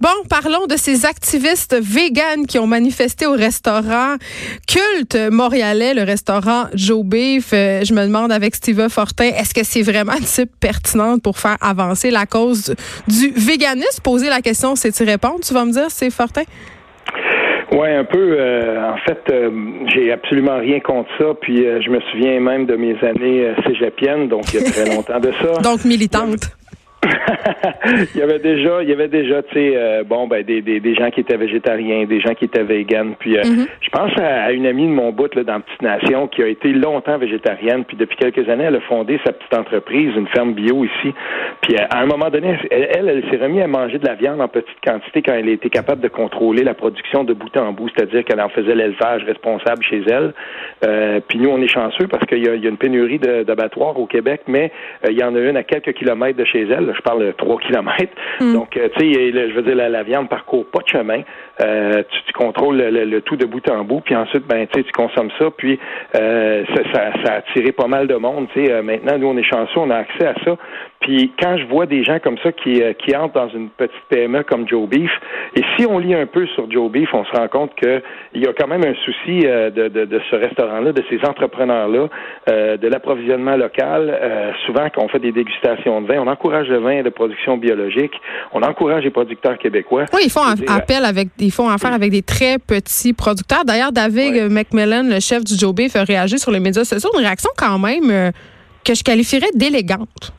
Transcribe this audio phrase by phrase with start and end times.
[0.00, 4.14] Bon, parlons de ces activistes véganes qui ont manifesté au restaurant
[4.68, 7.50] culte montréalais, le restaurant Joe Beef.
[7.52, 11.36] Euh, je me demande avec Steve Fortin, est-ce que c'est vraiment une type pertinente pour
[11.36, 12.76] faire avancer la cause
[13.08, 14.00] du véganisme?
[14.04, 16.42] Poser la question, c'est y répondre, tu vas me dire, c'est Fortin?
[17.72, 18.36] Oui, un peu.
[18.38, 19.50] Euh, en fait, euh,
[19.92, 21.34] j'ai absolument rien contre ça.
[21.40, 25.18] Puis je me souviens même de mes années cégepiennes, donc il y a très longtemps
[25.18, 25.60] de ça.
[25.60, 26.56] donc militante.
[28.14, 30.80] il y avait déjà, il y avait déjà, tu sais, euh, bon, ben des, des,
[30.80, 33.14] des, gens qui étaient végétariens, des gens qui étaient véganes.
[33.18, 33.66] Puis, euh, mm-hmm.
[33.80, 36.72] je pense à, une amie de mon bout là, dans Petite Nation qui a été
[36.72, 37.84] longtemps végétarienne.
[37.84, 41.14] Puis depuis quelques années, elle a fondé sa petite entreprise, une ferme bio ici.
[41.62, 44.40] Puis euh, à un moment donné, elle, elle, s'est remise à manger de la viande
[44.40, 47.88] en petite quantité quand elle était capable de contrôler la production de bout en bout,
[47.94, 50.32] c'est-à-dire qu'elle en faisait l'élevage responsable chez elle.
[51.28, 54.42] puis nous, on est chanceux parce qu'il y, y, a une pénurie d'abattoirs au Québec,
[54.48, 54.72] mais
[55.08, 57.58] il y en a une à quelques kilomètres de chez elle je parle de 3
[57.60, 58.14] kilomètres.
[58.40, 58.52] Hmm.
[58.52, 61.22] Donc, euh, tu sais, je veux dire, la, la, viande parcourt pas de chemin.
[61.60, 65.46] Euh, tu, contrôles le, tout de bout en bout, puis ensuite, ben, tu consommes ça,
[65.56, 65.78] puis
[66.14, 66.82] euh, ça,
[67.24, 68.46] ça, a attiré pas mal de monde.
[68.82, 70.56] Maintenant, nous, on est chanceux, on a accès à ça.
[71.00, 74.42] Puis quand je vois des gens comme ça qui, qui entrent dans une petite PME
[74.44, 75.10] comme Joe Beef,
[75.56, 78.02] et si on lit un peu sur Joe Beef, on se rend compte qu'il
[78.34, 82.08] y a quand même un souci de, de, de, ce restaurant-là, de ces entrepreneurs-là,
[82.76, 84.54] de l'approvisionnement local.
[84.66, 88.12] souvent, quand on fait des dégustations de vin, on encourage le vin de production biologique.
[88.52, 90.06] On encourage les producteurs québécois.
[90.12, 93.64] Oui, ils font appel avec, ils font affaire avec des très petits producteurs.
[93.64, 97.10] D'ailleurs, David McMillan, le chef du Joe Beef, a réagi sur les médias sociaux.
[97.14, 98.30] Une réaction quand même euh,
[98.84, 100.32] que je qualifierais d'élégante.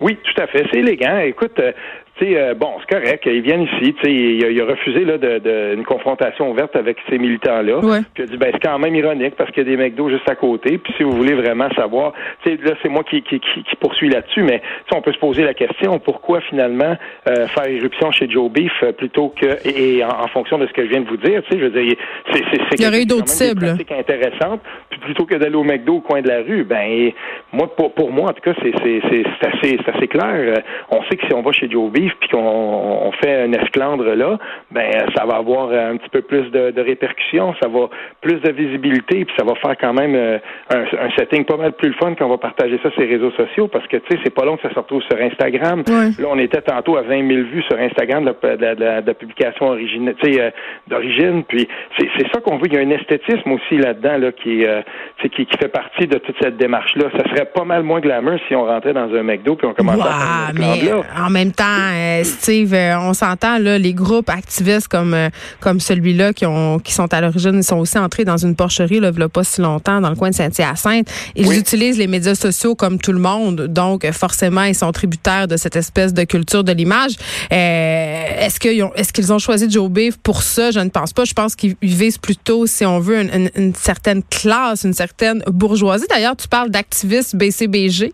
[0.00, 0.66] Oui, tout à fait.
[0.72, 1.18] C'est élégant.
[1.18, 1.72] Écoute, euh,
[2.20, 5.38] sais, euh, bon, c'est correct, ils viennent ici, tu sais, il, a refusé là de,
[5.38, 7.80] de, une confrontation ouverte avec ces militants-là.
[8.14, 10.08] Puis il a dit, ben c'est quand même ironique parce qu'il y a des McDo
[10.08, 10.78] juste à côté.
[10.78, 12.12] Puis si vous voulez vraiment savoir,
[12.44, 14.62] tu sais, là c'est moi qui, qui, qui, poursuis là-dessus, mais
[14.94, 16.96] on peut se poser la question pourquoi finalement
[17.28, 20.84] euh, faire irruption chez Joe Beef euh, plutôt que et, en, fonction de ce que
[20.84, 21.96] je viens de vous dire, tu sais, je veux dire,
[22.32, 24.60] c'est c'est il y aurait d'autres cibles intéressantes.
[24.90, 27.10] Puis plutôt que d'aller au McDo au coin de la rue, ben
[27.52, 30.62] moi pour, pour moi en tout cas c'est c'est c'est assez c'est assez clair.
[30.90, 34.38] On sait que si on va chez Joe Beef puis qu'on fait un esclandre là,
[34.70, 37.88] ben ça va avoir un petit peu plus de, répercussions, ça va
[38.20, 40.38] plus de visibilité, puis ça va faire quand même euh,
[40.70, 43.30] un, setting pas mal plus le fun quand on va partager ça sur les réseaux
[43.32, 45.82] sociaux, parce que tu sais, c'est pas long que ça se retrouve sur Instagram.
[45.86, 50.50] Là, on était tantôt à 20 000 vues sur Instagram de la, publication origine, euh,
[50.88, 52.66] d'origine, puis c'est ça qu'on veut.
[52.66, 54.82] Il y a un esthétisme aussi là-dedans là qui, euh,
[55.20, 57.06] qui, qui fait partie de toute cette démarche-là.
[57.16, 60.02] Ça serait pas mal moins glamour si on rentrait dans un McDo puis on commençait
[60.02, 61.64] à faire mais en même temps,
[61.94, 66.78] euh, Steve, euh, on s'entend là, les groupes activistes comme euh, comme celui-là qui ont
[66.78, 69.60] qui sont à l'origine, ils sont aussi entrés dans une porcherie là, a pas si
[69.60, 71.08] longtemps dans le coin de Saint-Hyacinthe.
[71.36, 75.56] Ils utilisent les médias sociaux comme tout le monde, donc forcément ils sont tributaires de
[75.56, 77.12] cette espèce de culture de l'image.
[77.50, 80.70] est-ce qu'ils ont est-ce qu'ils ont choisi Joe Beef pour ça?
[80.70, 81.24] Je ne pense pas.
[81.24, 86.06] Je pense qu'ils visent plutôt, si on veut, une, une certaine classe, une certaine bourgeoisie.
[86.08, 88.12] D'ailleurs, tu parles d'activistes BCBG.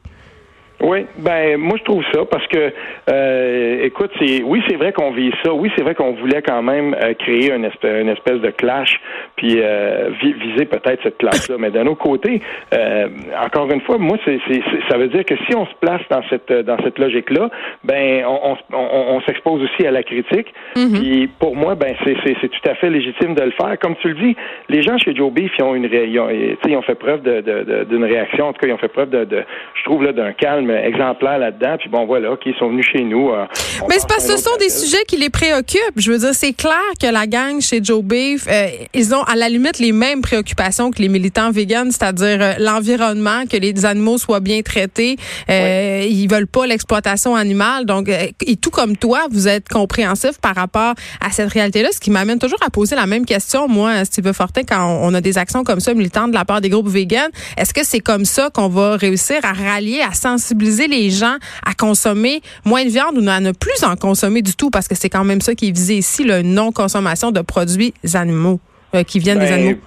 [0.81, 2.73] Oui, ben moi je trouve ça parce que
[3.11, 6.63] euh, écoute, c'est oui c'est vrai qu'on vit ça, oui c'est vrai qu'on voulait quand
[6.63, 8.99] même euh, créer une espèce, une espèce de clash,
[9.37, 12.41] puis euh, viser peut-être cette classe-là, mais d'un autre côté,
[12.73, 13.09] euh,
[13.45, 14.41] encore une fois, moi c'est,
[14.89, 17.51] ça veut dire que si on se place dans cette dans cette logique-là,
[17.85, 20.53] ben on, on, on, s'expose aussi à la critique.
[20.77, 20.99] Mm-hmm.
[20.99, 23.79] Puis pour moi, ben c'est, c'est, tout à fait légitime de le faire.
[23.79, 24.37] Comme tu le dis,
[24.71, 27.85] les gens chez Joe Beef ils ont une ils ont, ils ont fait preuve de,
[27.85, 30.33] d'une réaction, en tout cas ils ont fait preuve de, de je trouve là d'un
[30.33, 31.77] calme exemplaires là-dedans.
[31.79, 33.31] Puis bon, voilà, qui sont venus chez nous.
[33.31, 33.45] Euh,
[33.89, 35.97] Mais c'est parce que ce sont des sujets qui les préoccupent.
[35.97, 39.37] Je veux dire, c'est clair que la gang chez Joe Beef, euh, ils ont à
[39.37, 44.19] la limite les mêmes préoccupations que les militants véganes, c'est-à-dire euh, l'environnement, que les animaux
[44.19, 45.17] soient bien traités.
[45.49, 47.87] Euh, Ils veulent pas l'exploitation animale.
[47.87, 52.11] Donc, et tout comme toi, vous êtes compréhensif par rapport à cette réalité-là, ce qui
[52.11, 55.65] m'amène toujours à poser la même question, moi, Steve Fortin, quand on, a des actions
[55.65, 57.31] comme ça militantes de la part des groupes véganes.
[57.57, 61.75] Est-ce que c'est comme ça qu'on va réussir à rallier, à sensibiliser les gens à
[61.75, 65.11] consommer moins de viande ou à ne plus en consommer du tout, parce que c'est
[65.11, 68.61] quand même ça qui est visé ici, le non-consommation de produits animaux,
[68.95, 69.79] euh, qui viennent des ben, animaux.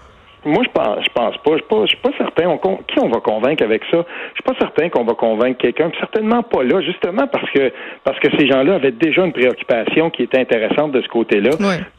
[0.45, 1.51] Moi, je pense, je pense pas.
[1.51, 2.47] Je suis pas, suis pas certain.
[2.47, 5.91] On, qui on va convaincre avec ça Je suis pas certain qu'on va convaincre quelqu'un.
[5.99, 7.71] Certainement pas là, justement parce que
[8.03, 11.51] parce que ces gens-là avaient déjà une préoccupation qui était intéressante de ce côté-là.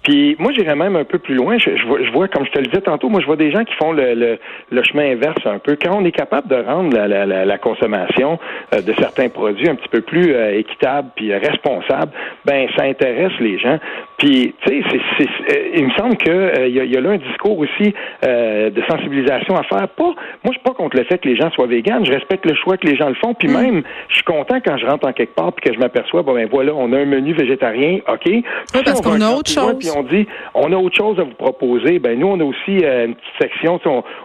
[0.02, 1.58] Puis moi, j'irais même un peu plus loin.
[1.58, 3.50] Je, je, vois, je, vois, comme je te le disais tantôt, moi, je vois des
[3.50, 4.38] gens qui font le, le,
[4.70, 5.76] le chemin inverse un peu.
[5.80, 8.38] Quand on est capable de rendre la, la, la, consommation
[8.74, 12.12] euh, de certains produits un petit peu plus euh, équitable puis responsable,
[12.44, 13.78] ben ça intéresse les gens.
[14.18, 17.16] Puis, tu sais, euh, il me semble qu'il euh, y, a, y a là un
[17.16, 17.92] discours aussi
[18.24, 19.88] euh, de sensibilisation à faire.
[19.88, 20.14] Pas, moi,
[20.46, 22.06] je suis pas contre le fait que les gens soient véganes.
[22.06, 23.34] Je respecte le choix que les gens le font.
[23.34, 23.60] Puis mm.
[23.60, 26.34] même, je suis content quand je rentre en quelque part puis que je m'aperçois, bon
[26.34, 28.42] ben voilà, on a un menu végétarien, ok?
[28.84, 29.76] parce qu'on a autre chose.
[29.78, 31.98] Puis on dit, on a autre chose à vous proposer.
[31.98, 33.80] Ben nous, on a aussi une petite section.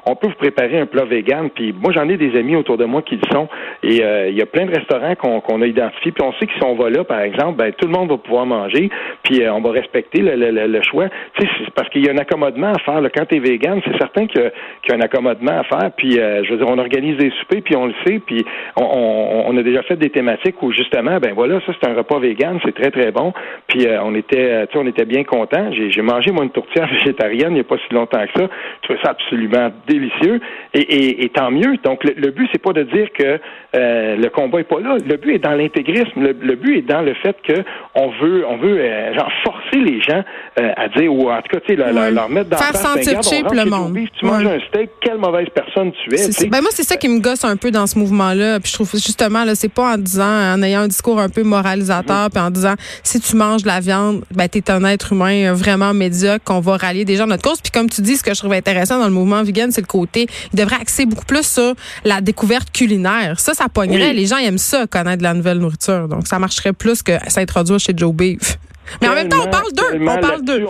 [0.06, 1.50] On, peut vous préparer un plat vegan.
[1.50, 3.48] Puis moi, j'en ai des amis autour de moi qui le sont.
[3.84, 6.12] Et il y a plein de restaurants qu'on a identifiés.
[6.12, 8.18] Puis on sait que si on va là, par exemple, ben tout le monde va
[8.18, 8.90] pouvoir manger.
[9.24, 11.08] Puis on va respecter le, le, le choix.
[11.40, 13.02] C'est parce qu'il y a un accommodement à faire.
[13.02, 13.10] Là.
[13.10, 15.92] Quand tu es vegan, c'est certain qu'il y, a un accommodement à faire.
[15.98, 18.20] Puis, euh, je veux dire, on organise des soupers, puis on le sait.
[18.20, 18.46] Puis,
[18.78, 22.60] on, a déjà fait des thématiques où, justement, ben voilà, ça, c'est un repas vegan,
[22.64, 23.34] c'est très, très bon.
[23.68, 25.72] Puis, euh, on était euh, tu sais, on était bien contents.
[25.72, 28.48] J'ai mangé, moi, une tourtière végétarienne il n'y a pas si longtemps que ça.
[28.48, 30.40] Je trouvais ça absolument délicieux.
[30.74, 31.78] Et, tant mieux.
[31.84, 33.40] Donc, le, but, c'est pas de dire que
[33.74, 34.98] le combat est pas là.
[35.06, 36.22] Le but est dans l'intégrisme.
[36.22, 37.62] Le, but est dans le fait que
[37.96, 38.78] on veut, on veut
[39.14, 40.24] genre forcer les gens
[40.60, 43.24] euh, à dire, ou en tout cas, tu sais, leur, mettre dans Faire ben, sentir
[43.24, 43.98] cheap le monde.
[44.20, 46.48] tu manges un steak, quelle mauvaise personne tu es.
[46.50, 48.60] Ben moi, c'est ça qui me gosse un peu dans ce mouvement-là.
[48.60, 51.44] Puis je trouve justement, là, c'est pas en disant, en ayant un discours un peu
[51.44, 52.32] moralisateur, mm-hmm.
[52.32, 55.94] puis en disant, si tu manges de la viande, ben t'es un être humain vraiment
[55.94, 57.62] médiocre, qu'on va rallier des gens à notre cause.
[57.62, 59.88] Puis comme tu dis, ce que je trouve intéressant dans le mouvement vegan, c'est le
[59.88, 61.74] côté, il devrait axer beaucoup plus sur
[62.04, 63.40] la découverte culinaire.
[63.40, 64.14] Ça, ça pognerait.
[64.14, 66.08] Les gens aiment ça, connaître de la nouvelle nourriture.
[66.08, 68.58] Donc, ça marcherait plus que s'introduire chez Joe Beef.
[69.02, 70.00] Mais en même temps, on parle d'eux.
[70.02, 70.66] On parle d'eux.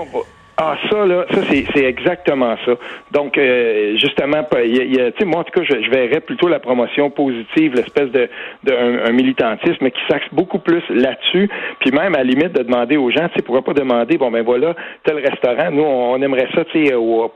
[0.61, 2.73] Ah, ça, là, ça, c'est exactement ça.
[3.11, 6.59] Donc, euh, justement, il y a, moi, en tout cas, je, je, verrais plutôt la
[6.59, 8.27] promotion positive, l'espèce de,
[8.65, 8.73] de
[9.07, 11.49] un, militantisme qui s'axe beaucoup plus là-dessus.
[11.79, 14.31] Puis même, à la limite, de demander aux gens, tu sais, pourquoi pas demander, bon,
[14.31, 14.75] ben voilà,
[15.05, 17.27] tel restaurant, nous, on, aimerait ça, tu sais, euh,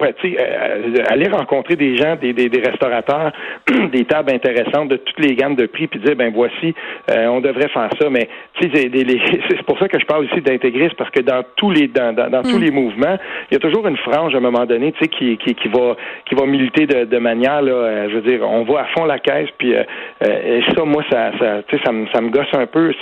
[1.07, 3.31] aller rencontrer des gens, des, des, des restaurateurs,
[3.93, 6.75] des tables intéressantes de toutes les gammes de prix, puis dire, ben voici,
[7.09, 8.09] euh, on devrait faire ça.
[8.09, 8.27] Mais,
[8.59, 8.91] tu sais,
[9.49, 12.41] c'est pour ça que je parle ici d'intégrisme, parce que dans tous les, dans, dans,
[12.41, 12.63] tous mm.
[12.63, 13.12] les mouvements,
[13.51, 15.67] il y a toujours une frange à un moment donné, tu sais, qui, qui, qui
[15.69, 15.95] va
[16.25, 19.49] qui va militer de, manière euh, je veux dire, on va à fond la caisse,
[19.57, 19.83] puis euh,
[20.23, 21.31] euh, ça, moi, ça,
[21.67, 22.93] tu sais, ça me gosse un peu.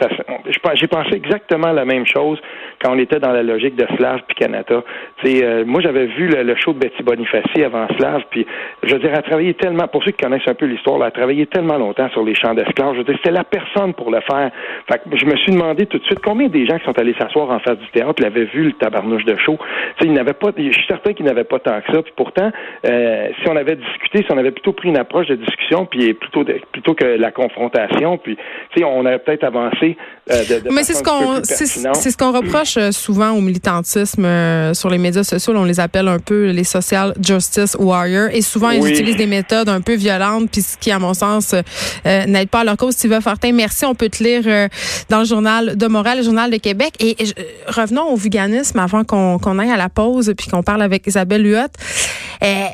[0.73, 2.39] J'ai pensé exactement la même chose
[2.81, 4.83] quand on était dans la logique de Slav puis Canada.
[5.23, 8.45] Tu sais, moi, j'avais vu le, show de Betty Bonifaci avant Slav, puis
[8.83, 11.07] je veux dire, elle a travaillé tellement, pour ceux qui connaissent un peu l'histoire, elle
[11.07, 12.93] a travaillé tellement longtemps sur les champs d'esclaves.
[12.93, 14.51] Je veux dire, c'était la personne pour le faire.
[14.89, 17.15] Fait que je me suis demandé tout de suite combien des gens qui sont allés
[17.19, 19.57] s'asseoir en face du théâtre l'avaient vu le tabarnouche de show
[20.01, 22.01] il n'avait pas, je suis certain qu'il n'avait pas tant que ça.
[22.01, 22.51] Puis pourtant,
[22.85, 26.13] euh, si on avait discuté, si on avait plutôt pris une approche de discussion, puis
[26.13, 28.37] plutôt plutôt que la confrontation, puis
[28.83, 29.97] on aurait peut-être avancé
[30.31, 31.65] euh, de, de Mais c'est ce qu'on c'est
[32.11, 34.27] ce qu'on reproche euh, souvent au militantisme
[34.73, 35.53] sur les médias sociaux.
[35.55, 39.69] On les appelle un peu les social justice warriors, et souvent ils utilisent des méthodes
[39.69, 41.55] un peu violentes, puis ce qui, à mon sens,
[42.05, 42.95] n'aide pas à leur cause.
[42.95, 43.85] Sylvain Fortin, merci.
[43.85, 44.69] On peut te lire
[45.09, 46.93] dans le journal de Montréal, le journal de Québec.
[46.99, 47.15] Et,
[47.67, 51.67] revenons au véganisme avant qu'on aille à la pause puis qu'on parle avec Isabelle Huot.
[52.43, 52.65] Euh,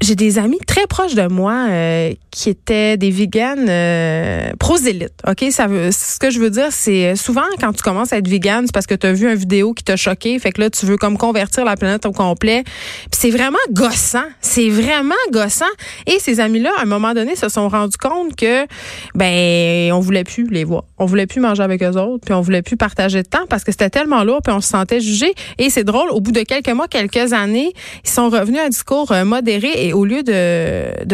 [0.00, 6.30] j'ai des amis très proches de moi euh, qui étaient des véganes euh, ce que
[6.30, 9.06] je veux dire c'est souvent quand tu commences à être végane, c'est parce que tu
[9.06, 11.76] as vu une vidéo qui t'a choqué, fait que là tu veux comme convertir la
[11.76, 12.64] planète au complet.
[12.64, 15.64] Puis c'est vraiment gossant, c'est vraiment gossant
[16.06, 18.66] et ces amis-là à un moment donné se sont rendus compte que
[19.14, 20.84] ben on voulait plus les voir.
[20.98, 23.64] On voulait plus manger avec eux autres, puis on voulait plus partager de temps parce
[23.64, 26.42] que c'était tellement lourd puis on se sentait jugé et c'est drôle au bout de
[26.42, 27.72] quelques mois, quelques années,
[28.04, 31.04] ils sont revenus à un discours euh, modéré et au lieu de,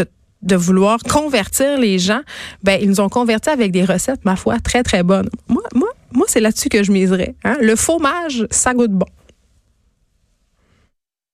[0.43, 2.21] de vouloir convertir les gens,
[2.63, 5.29] ben ils nous ont convertis avec des recettes, ma foi, très très bonnes.
[5.49, 7.35] Moi, moi, moi, c'est là-dessus que je miserais.
[7.45, 7.57] Hein.
[7.61, 9.07] Le fromage, ça goûte bon.